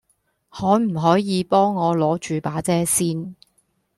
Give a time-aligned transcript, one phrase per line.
[0.49, 3.35] 可唔可以幫我攞著把遮先